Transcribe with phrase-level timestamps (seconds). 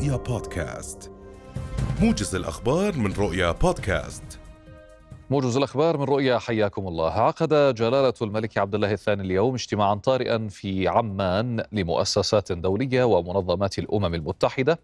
[0.00, 1.10] رؤيا بودكاست.
[2.00, 4.22] موجز الأخبار من رؤيا بودكاست.
[5.30, 7.12] موجز الأخبار من رؤيا حياكم الله.
[7.12, 14.14] عقد جلالة الملك عبد الله الثاني اليوم اجتماعا طارئا في عمان لمؤسسات دولية ومنظمات الأمم
[14.14, 14.80] المتحدة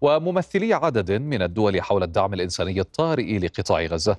[0.00, 4.16] وممثلي عدد من الدول حول الدعم الإنساني الطارئ لقطاع غزة.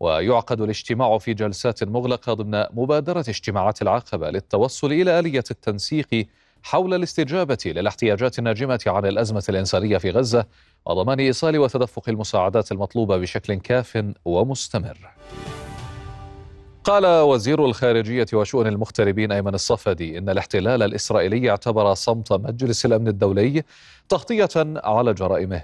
[0.00, 6.28] ويعقد الاجتماع في جلسات مغلقة ضمن مبادرة اجتماعات العقبة للتوصل إلى آلية التنسيق
[6.62, 10.46] حول الاستجابة للاحتياجات الناجمة عن الأزمة الإنسانية في غزة
[10.86, 15.10] وضمان إيصال وتدفق المساعدات المطلوبة بشكل كاف ومستمر.
[16.84, 23.62] قال وزير الخارجية وشؤون المغتربين أيمن الصفدي إن الاحتلال الإسرائيلي اعتبر صمت مجلس الأمن الدولي
[24.08, 25.62] تغطية على جرائمه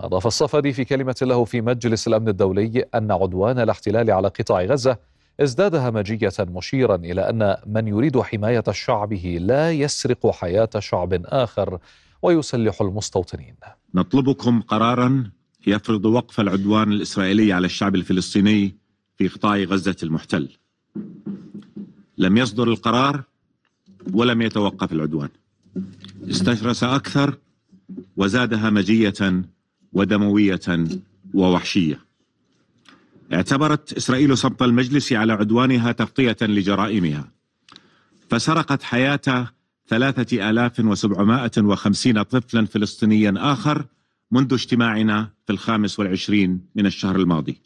[0.00, 4.98] أضاف الصفدي في كلمة له في مجلس الأمن الدولي أن عدوان الاحتلال على قطاع غزة
[5.40, 11.78] ازداد همجية مشيرا إلى أن من يريد حماية شعبه لا يسرق حياة شعب آخر
[12.22, 13.54] ويسلح المستوطنين.
[13.94, 15.30] نطلبكم قرارا
[15.66, 18.74] يفرض وقف العدوان الإسرائيلي على الشعب الفلسطيني
[19.18, 20.48] في قطاع غزة المحتل.
[22.18, 23.22] لم يصدر القرار
[24.12, 25.28] ولم يتوقف العدوان.
[26.30, 27.38] استشرس أكثر
[28.16, 29.42] وزاد همجية
[29.92, 30.84] ودموية
[31.34, 32.09] ووحشية.
[33.32, 37.32] اعتبرت إسرائيل صمت المجلس على عدوانها تغطية لجرائمها.
[38.30, 39.48] فسرقت حياة
[39.88, 43.86] ثلاثة آلاف وسبعمائة وخمسين طفلا فلسطينيا آخر
[44.30, 47.60] منذ اجتماعنا في الخامس والعشرين من الشهر الماضي.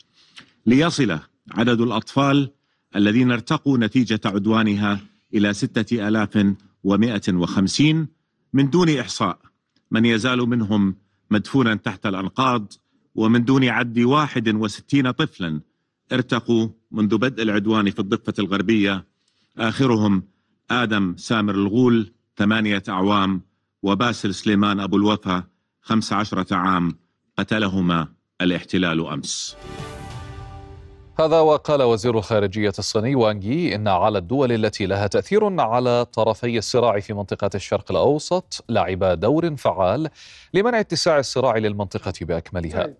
[0.67, 1.19] ليصل
[1.51, 2.51] عدد الأطفال
[2.97, 5.01] الذين ارتقوا نتيجة عدوانها
[5.35, 6.55] إلى ستة آلاف
[6.85, 8.07] ومائة وخمسين
[8.53, 9.39] من دون إحصاء
[9.91, 10.97] من يزال منهم
[11.31, 12.73] مدفونا تحت الأنقاض
[13.15, 15.61] ومن دون عد 61 طفلا
[16.12, 19.05] ارتقوا منذ بدء العدوان في الضفة الغربية.
[19.59, 20.23] آخرهم
[20.70, 23.41] آدم سامر الغول ثمانية أعوام
[23.83, 25.45] وباسل سليمان أبو الوفا
[25.83, 26.98] خمس عشرة عام.
[27.39, 28.09] قتلهما
[28.41, 29.57] الاحتلال أمس.
[31.20, 37.01] هذا وقال وزير الخارجية الصيني وانغي إن على الدول التي لها تأثير على طرفي الصراع
[37.01, 40.11] في منطقة الشرق الأوسط لعب دور فعال
[40.55, 42.95] لمنع اتساع الصراع للمنطقة بأكملها.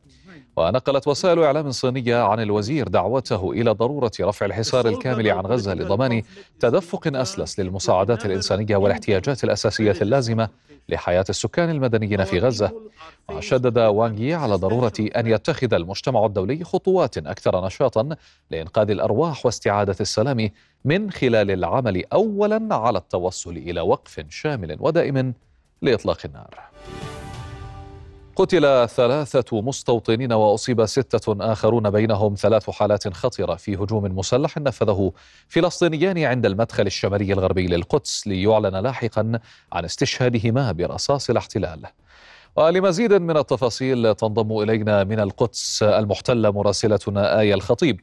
[0.57, 6.23] ونقلت وسائل إعلام صينية عن الوزير دعوته إلى ضرورة رفع الحصار الكامل عن غزة لضمان
[6.61, 10.49] تدفق أسلس للمساعدات الإنسانية والاحتياجات الأساسية اللازمة
[10.89, 12.73] لحياة السكان المدنيين في غزة.
[13.29, 18.17] وشدد وانغي على ضرورة أن يتخذ المجتمع الدولي خطوات أكثر نشاطا
[18.51, 20.51] لإنقاذ الأرواح واستعادة السلام
[20.85, 25.35] من خلال العمل أولا على التوصل إلى وقف شامل ودائم
[25.83, 26.61] لإطلاق النار.
[28.37, 35.13] قتل ثلاثة مستوطنين وأصيب ستة آخرون بينهم ثلاث حالات خطرة في هجوم مسلح نفذه
[35.49, 39.39] فلسطينيان عند المدخل الشمالي الغربي للقدس ليعلن لاحقا
[39.73, 41.87] عن استشهادهما برصاص الاحتلال.
[42.57, 48.01] ولمزيد من التفاصيل تنضم إلينا من القدس المحتلة مراسلتنا آية الخطيب.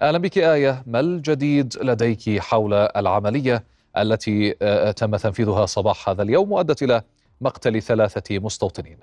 [0.00, 3.64] أهلا بك آية ما الجديد لديك حول العملية
[3.96, 4.52] التي
[4.96, 7.02] تم تنفيذها صباح هذا اليوم وأدت إلى
[7.40, 8.98] مقتل ثلاثة مستوطنين؟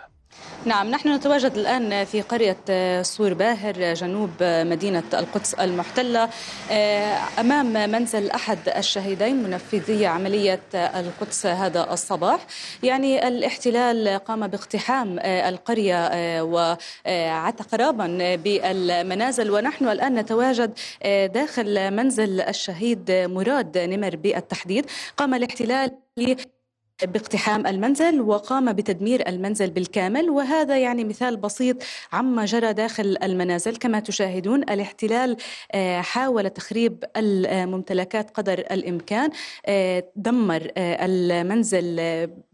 [0.66, 2.58] نعم نحن نتواجد الآن في قرية
[3.02, 6.30] صور باهر جنوب مدينة القدس المحتلة
[7.40, 12.46] أمام منزل أحد الشهيدين منفذي عملية القدس هذا الصباح.
[12.84, 16.08] يعني الاحتلال قام باقتحام القرية
[17.72, 19.52] قرابا بالمنازل.
[19.52, 20.74] ونحن الآن نتواجد
[21.34, 24.86] داخل منزل الشهيد مراد نمر بالتحديد.
[25.18, 25.92] قام الاحتلال
[27.06, 31.84] باقتحام المنزل وقام بتدمير المنزل بالكامل وهذا يعني مثال بسيط
[32.14, 33.76] عما جرى داخل المنازل.
[33.76, 35.38] كما تشاهدون الاحتلال
[36.00, 39.30] حاول تخريب الممتلكات قدر الإمكان
[40.16, 41.96] دمر المنزل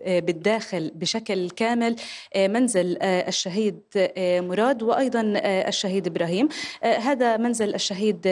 [0.05, 1.95] بالداخل بشكل كامل
[2.37, 3.79] منزل الشهيد
[4.17, 6.49] مراد وأيضا الشهيد إبراهيم.
[6.83, 8.27] هذا منزل الشهيد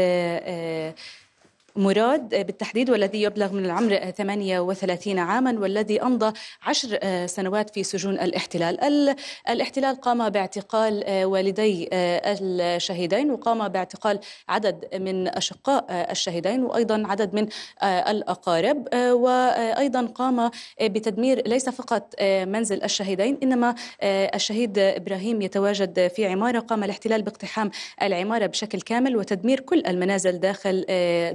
[1.78, 9.16] مراد بالتحديد والذي يبلغ من العمر 38 عاما والذي أمضى عشر سنوات في سجون الاحتلال.
[9.50, 14.20] الاحتلال قام باعتقال والدي الشهيدين وقام باعتقال
[14.50, 17.48] عدد من أشقاء الشهيدين وأيضا عدد من
[17.84, 18.88] الأقارب.
[18.94, 26.60] وأيضا قام بتدمير ليس فقط منزل الشهيدين إنما الشهيد إبراهيم يتواجد في عمارة.
[26.60, 27.72] قام الاحتلال باقتحام
[28.02, 30.86] العمارة بشكل كامل وتدمير كل المنازل داخل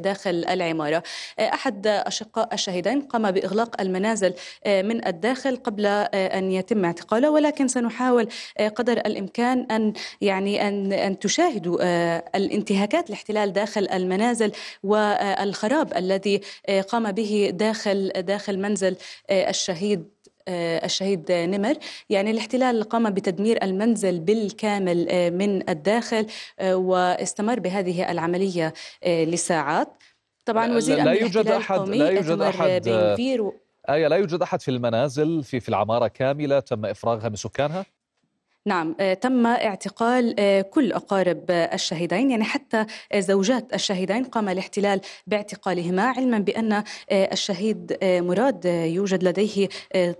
[0.02, 1.02] داخل العمارة.
[1.40, 4.34] أحد أشقاء الشهيدين قام بإغلاق المنازل
[4.66, 8.28] من الداخل قبل أن يتم اعتقاله ولكن سنحاول
[8.76, 11.78] قدر الإمكان أن يعني أن أن تشاهدوا
[12.36, 14.52] الانتهاكات الاحتلال داخل المنازل
[14.82, 16.40] والخراب الذي
[16.88, 18.96] قام به داخل داخل منزل
[19.30, 20.04] الشهيد
[20.48, 21.74] الشهيد نمر.
[22.10, 26.26] يعني الاحتلال قام بتدمير المنزل بالكامل من الداخل
[26.62, 28.74] واستمر بهذه العملية
[29.06, 29.88] لساعات.
[30.44, 33.50] طبعا وزير لا يوجد أحد لا يوجد أحد و...
[33.88, 37.86] آية لا يوجد أحد في المنازل في في العمارة كاملة تم إفراغها من سكانها؟
[38.66, 42.86] نعم آه، تم اعتقال آه، كل أقارب الشهيدين يعني حتى
[43.16, 49.68] زوجات الشهيدين قام الاحتلال باعتقالهما علما بأن آه، الشهيد مراد يوجد لديه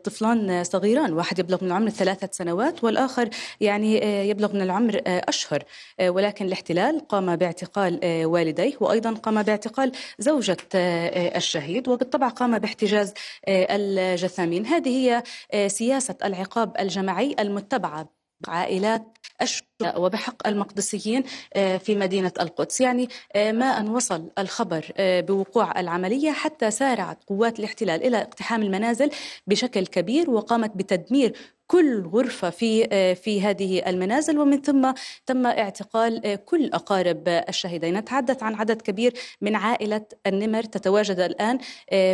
[0.05, 3.29] طفلان صغيران واحد يبلغ من العمر ثلاثة سنوات والآخر
[3.61, 3.97] يعني
[4.29, 5.65] يبلغ من العمر أشهر.
[6.01, 13.15] ولكن الاحتلال قام باعتقال والديه وأيضا قام باعتقال زوجة الشهيد وبالطبع قام باحتجاز
[13.49, 14.67] الجثامين.
[14.67, 15.23] هذه هي
[15.69, 18.23] سياسة العقاب الجماعي المتبعة.
[18.49, 21.25] عائلات الشهداء وبحق المقدسيين
[21.55, 22.81] آه، في مدينة القدس.
[22.81, 28.63] يعني آه، ما أن وصل الخبر آه، بوقوع العملية حتى سارعت قوات الاحتلال إلى اقتحام
[28.63, 29.11] المنازل
[29.47, 31.33] بشكل كبير وقامت بتدمير
[31.73, 34.39] كل غرفة في في هذه المنازل.
[34.39, 34.93] ومن ثم
[35.27, 37.95] تم اعتقال كل أقارب الشهيدين.
[37.95, 41.59] نتحدث عن عدد كبير من عائلة النمر تتواجد الآن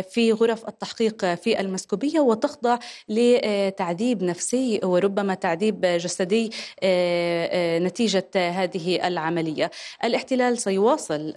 [0.09, 2.77] في غرف التحقيق في المسكوبية وتخضع
[3.09, 6.51] لتعذيب نفسي وربما تعذيب جسدي
[7.85, 9.71] نتيجة هذه العملية.
[10.03, 11.33] الاحتلال سيواصل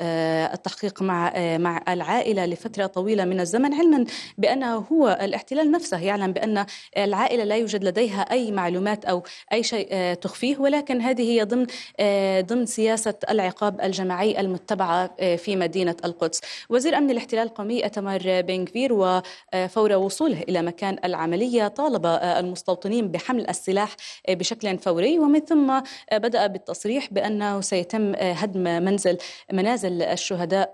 [0.52, 4.04] التحقيق مع مع العائلة لفترة طويلة من الزمن علما
[4.38, 6.66] بأنه هو الاحتلال نفسه يعلم بأن
[6.96, 9.22] العائلة لا يوجد لديها لديها أي معلومات أو
[9.52, 10.56] أي شيء آه، تخفيه.
[10.58, 11.66] ولكن هذه هي ضمن
[12.00, 16.40] آه، ضمن سياسة العقاب الجماعي المتبعة آه، في مدينة القدس.
[16.70, 23.96] وزير أمن الاحتلال القومي أتمر بنغفير وفور وصوله إلى مكان العملية طالب المستوطنين بحمل السلاح
[24.28, 25.18] بشكل فوري.
[25.18, 25.80] ومن ثم
[26.12, 29.18] بدأ بالتصريح بأنه سيتم هدم منزل
[29.52, 30.70] منازل الشهداء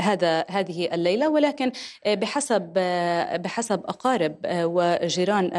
[0.00, 1.28] هذا هذه الليلة.
[1.28, 1.72] ولكن
[2.06, 2.72] بحسب
[3.42, 5.50] بحسب أقارب وجيران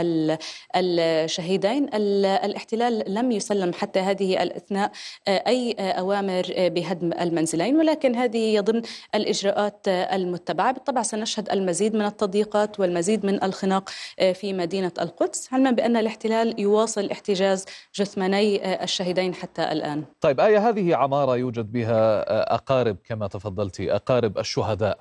[0.76, 1.90] الشهيدين.
[1.94, 4.92] الاحتلال لم يسلم حتى هذه الأثناء
[5.28, 8.82] آه، أي أوامر بهدم المنزلين ولكن هذه ضمن
[9.16, 10.72] الإجراءات المتبعة.
[10.72, 16.60] بالطبع سنشهد المزيد من التضييقات والمزيد من الخناق آه، في مدينة القدس علما بأن الاحتلال
[16.60, 17.66] يواصل احتجاز
[17.96, 20.04] جثماني آه، الشهيدين حتى الآن.
[20.22, 22.24] طيب آية هذه عمارة يوجد بها
[22.56, 25.00] أقارب كما تفضلت أقارب الشهداء.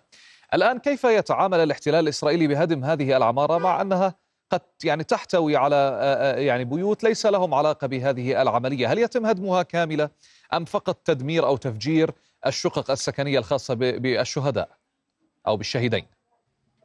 [0.54, 4.14] الآن كيف يتعامل الاحتلال الإسرائيلي بهدم هذه العمارة مع أنها
[4.50, 6.00] قد يعني تحتوي على
[6.38, 10.10] يعني بيوت ليس لهم علاقة بهذه العملية، هل يتم هدمها كاملة
[10.54, 12.10] أم فقط تدمير أو تفجير
[12.46, 14.68] الشقق السكنية الخاصة بالشهداء
[15.46, 16.06] أو بالشهيدين؟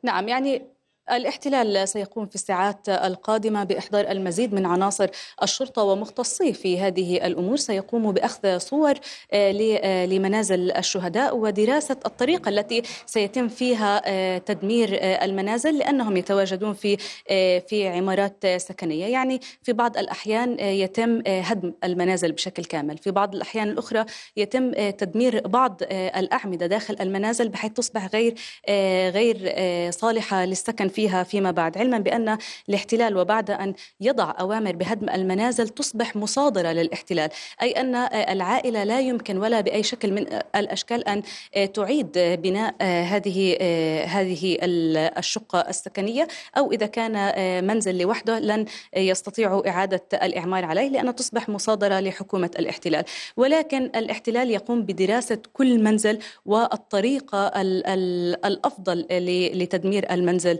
[0.04, 0.62] نعم يعني
[1.10, 5.08] الاحتلال سيقوم في الساعات القادمة بإحضار المزيد من عناصر
[5.44, 7.56] الشرطة ومختصي في هذه الأمور.
[7.56, 8.94] سيقوم بأخذ صور
[9.34, 16.98] آه، آه، لمنازل الشهداء ودراسة الطريقة التي سيتم فيها آه، تدمير المنازل لأنهم يتواجدون في
[17.68, 19.06] في عمارات سكنية.
[19.06, 22.98] يعني في بعض الأحيان يتم هدم المنازل بشكل كامل.
[22.98, 24.06] في بعض الأحيان الأخرى
[24.38, 28.36] يتم تدمير بعض الأعمدة داخل المنازل بحيث تصبح غير
[29.14, 29.52] غير
[29.92, 30.91] صالحة للسكن.
[30.92, 32.38] فيها فيما بعد علما بأن
[32.70, 37.30] الاحتلال وبعد أن يضع أوامر بهدم المنازل تصبح مصادرة للاحتلال
[37.62, 37.96] أي أن
[38.30, 41.24] العائلة لا يمكن ولا بأي شكل من الأشكال أن
[41.74, 43.58] تعيد بناء هذه
[44.06, 44.58] هذه
[45.18, 46.28] الشقة السكنية
[46.58, 47.14] أو إذا كان
[47.68, 48.66] منزل لوحده لن
[48.98, 53.04] يستطيعوا إعادة الإعمار عليه لأنها تصبح مصادرة لحكومة الاحتلال.
[53.38, 57.48] ولكن الاحتلال يقوم بدراسة كل منزل والطريقة
[58.46, 59.06] الأفضل
[59.54, 60.60] لتدمير المنزل.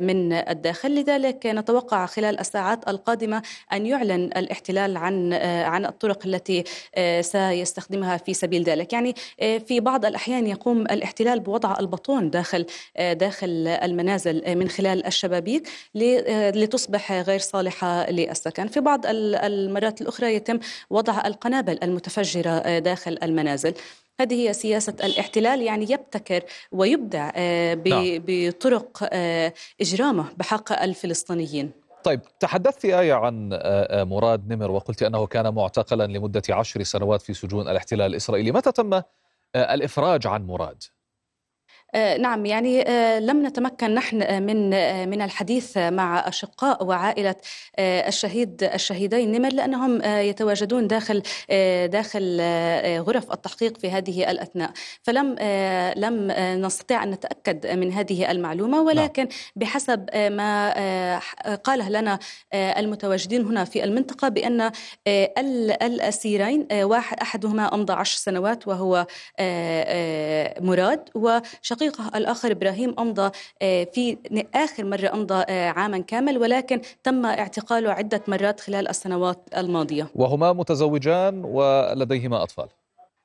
[0.00, 0.94] من الداخل.
[0.94, 3.42] لذلك نتوقع خلال الساعات القادمة
[3.72, 8.92] أن يعلن الاحتلال عن آه، عن الطرق التي آه، سيستخدمها في سبيل ذلك.
[8.92, 12.66] يعني في بعض الأحيان يقوم الاحتلال بوضع البطون داخل
[12.98, 18.66] داخل المنازل من خلال الشبابيك لتصبح غير صالحة للسكن.
[18.66, 20.58] في بعض المرات الأخرى يتم
[20.90, 23.74] وضع القنابل المتفجرة داخل المنازل.
[24.20, 28.04] هذه هي سياسة الاحتلال يعني يبتكر ويبدع آه، نعم.
[28.26, 31.70] بطرق آه، إجرامه بحق الفلسطينيين
[32.04, 37.34] طيب تحدثت آية عن آه، مراد نمر وقلت أنه كان معتقلا لمدة عشر سنوات في
[37.34, 39.02] سجون الاحتلال الإسرائيلي متى تم
[39.56, 40.82] الإفراج عن مراد؟
[41.94, 44.70] آه، نعم يعني آه، لم نتمكن نحن آه، من
[45.08, 47.34] من الحديث مع أشقاء وعائلة
[47.78, 51.22] الشهيد الشهيدين نمر لأنهم يتواجدون داخل
[51.88, 52.40] داخل
[53.00, 54.70] غرف التحقيق في هذه الأثناء
[55.02, 55.36] فلم
[55.96, 56.30] لم
[56.66, 58.86] نستطيع أن نتأكد من هذه المعلومة نعم.
[58.86, 61.20] ولكن بحسب ما
[61.64, 62.18] قاله لنا
[62.54, 64.70] المتواجدين هنا في المنطقة بأن
[65.82, 69.06] الأسيرين واحد أحدهما أمضى عشر سنوات وهو
[70.60, 74.16] مراد وشقيق الحقيقة الآخر إبراهيم أمضى في
[74.54, 80.08] آخر مرة أمضى عاما كامل ولكن تم اعتقاله عدة مرات خلال السنوات الماضية.
[80.14, 82.68] وهما متزوجان ولديهما أطفال.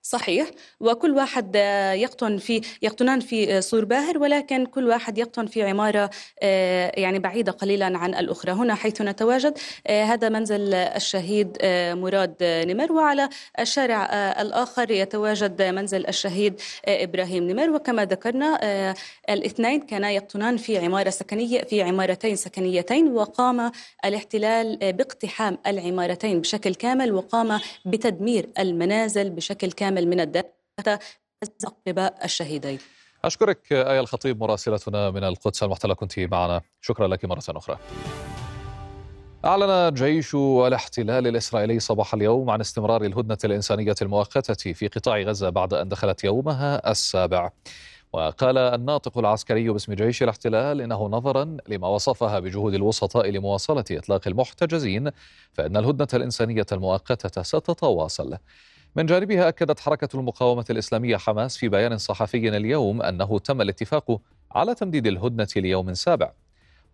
[0.10, 0.50] صحيح.
[0.80, 1.56] وكل واحد
[1.96, 6.10] يقطن في يقطنان في سور باهر ولكن كل واحد يقطن في عمارة
[6.42, 8.51] آه، يعني بعيدة قليلا عن الأخرى.
[8.51, 14.06] هنا حيث نتواجد آه، هذا منزل الشهيد آه، مراد نمر وعلى الشارع
[14.42, 17.70] الآخر يتواجد منزل الشهيد إبراهيم نمر.
[17.70, 18.60] وكما ذكرنا
[19.30, 23.72] الاثنين كانا يقطنان في عمارة سكنية في عمارتين سكنيتين وقام
[24.06, 29.99] الاحتلال باقتحام العمارتين بشكل كامل وقام بتدمير المنازل بشكل كامل.
[30.00, 31.00] كامل من الداتا
[31.65, 32.79] أقرباء الشهيدين.
[33.24, 36.62] أشكرك آية الخطيب مراسلتنا من القدس المحتلة كنت معنا.
[36.82, 37.77] شكرا لك مرة أخرى.
[39.46, 45.74] أعلن جيش الاحتلال الإسرائيلي صباح اليوم عن استمرار الهدنة الإنسانية المؤقتة في قطاع غزة بعد
[45.74, 47.51] أن دخلت يومها السابع.
[48.13, 55.12] وقال الناطق العسكري باسم جيش الاحتلال إنه نظرا لما وصفها بجهود الوسطاء لمواصلة إطلاق المحتجزين
[55.53, 58.38] فإن الهدنة الإنسانية المؤقتة ستتواصل.
[58.96, 64.75] من جانبها أكدت حركة المقاومة الإسلامية حماس في بيان صحفي اليوم أنه تم الاتفاق على
[64.75, 66.31] تمديد الهدنة ليوم سابع.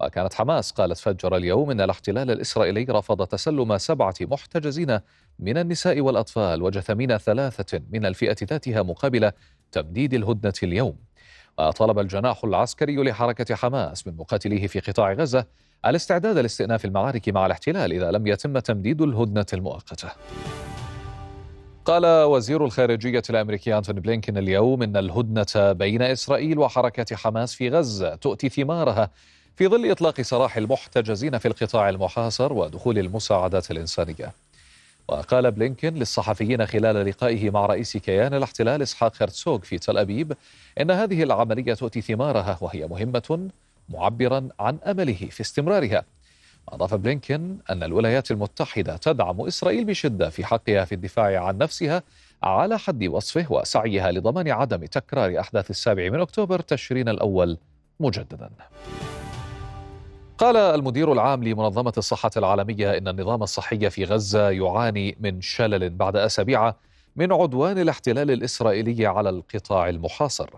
[0.02, 5.00] وكانت حماس قالت فجر اليوم أن الاحتلال الإسرائيلي رفض تسلم سبعة محتجزين
[5.40, 9.32] من النساء والأطفال وجثمين ثلاثة من الفئة ذاتها مقابل
[9.72, 10.96] تمديد الهدنة اليوم.
[11.60, 15.46] وطلب الجناح العسكري لحركة حماس من مقاتليه في قطاع غزة
[15.86, 20.12] الاستعداد لاستئناف المعارك مع الاحتلال إذا لم يتم تمديد الهدنة المؤقتة.
[21.86, 28.15] قال وزير الخارجية الأمريكي أنتوني بلينكين اليوم إن الهدنة بين إسرائيل وحركة حماس في غزة
[28.15, 29.10] تؤتي ثمارها
[29.56, 34.32] في ظل إطلاق سراح المحتجزين في القطاع المحاصر ودخول المساعدات الإنسانية.
[35.08, 40.34] وقال بلينكين للصحفيين خلال لقائه مع رئيس كيان الاحتلال إسحاق هرتسوغ في تل أبيب
[40.82, 43.50] إن هذه العملية تؤتي ثمارها وهي مهمة
[43.89, 46.04] معبرا عن أمله في استمرارها.
[46.70, 52.04] أضاف بلينكين أن الولايات المتحدة تدعم إسرائيل بشدة في حقها في الدفاع عن نفسها
[52.44, 57.58] على حد وصفه وسعيها لضمان عدم تكرار أحداث السابع من أكتوبر تشرين الأول
[58.00, 58.50] مجددا.
[60.38, 66.16] قال المدير العام لمنظمة الصحة العالمية إن النظام الصحي في غزة يعاني من شلل بعد
[66.16, 66.74] أسابيع
[67.16, 70.50] من عدوان الاحتلال الإسرائيلي على القطاع المحاصر.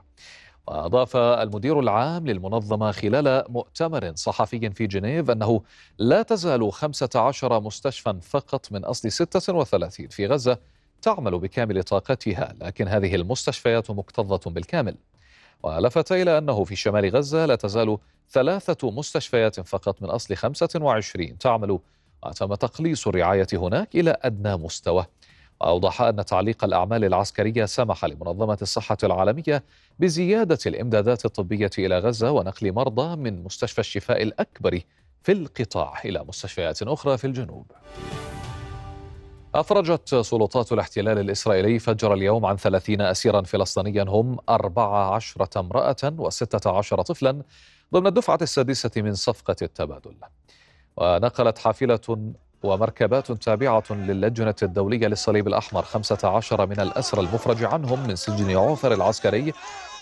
[0.68, 5.62] وأضاف المدير العام للمنظمة خلال مؤتمر صحفي في جنيف أنه
[5.98, 10.58] لا تزال 15 مستشفى فقط من أصل 36 في غزة
[11.02, 14.96] تعمل بكامل طاقتها لكن هذه المستشفيات مكتظة بالكامل.
[15.64, 17.98] ولفت إلى أنه في شمال غزة لا تزال
[18.32, 21.80] ثلاثة مستشفيات فقط من أصل 25 تعمل
[22.24, 25.06] وتم تقليص الرعاية هناك إلى أدنى مستوى.
[25.62, 29.64] وأوضح أن تعليق الأعمال العسكرية سمح لمنظمة الصحة العالمية
[30.00, 34.82] بزيادة الإمدادات الطبية إلى غزة ونقل مرضى من مستشفى الشفاء الأكبر
[35.24, 37.72] في القطاع إلى مستشفيات أخرى في الجنوب.
[39.56, 46.78] أفرجت سلطات الاحتلال الإسرائيلي فجر اليوم عن ثلاثين أسيرا فلسطينيا هم أربع عشرة امرأة وستة
[46.78, 47.42] عشر طفلا
[47.94, 50.16] ضمن الدفعة السادسة من صفقة التبادل
[50.98, 52.34] ونقلت حافلة
[52.64, 59.54] ومركبات تابعة للجنة الدولية للصليب الأحمر 15 من الأسرى المفرج عنهم من سجن عوفر العسكري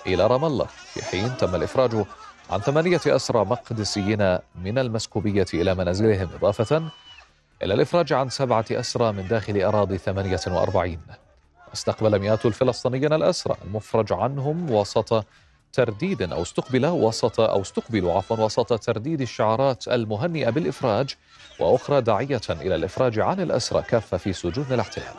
[0.08, 0.66] إلى رام الله.
[0.66, 2.06] في حين تم الإفراج
[2.50, 6.84] عن ثمانية أسرى مقدسيين من المسكوبية إلى منازلهم إضافة
[7.64, 10.98] إلى الإفراج عن سبعة أسرى من داخل أراضي 48
[11.74, 15.26] استقبل مئات الفلسطينيين الأسرى المفرج عنهم وسط
[15.75, 21.15] ترديد أو استقبل وسط أو استقبلوا عفوا وسط ترديد الشعارات المهنئة بالإفراج
[21.60, 23.82] وأخرى داعية إلى الإفراج عن الأسرى.
[23.82, 25.15] كافة في سجون الاحتلال.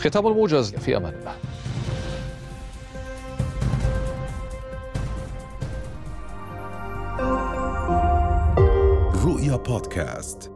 [0.00, 1.36] ختام الموجز في أمان الله.
[9.24, 10.51] رؤيا بودكاست.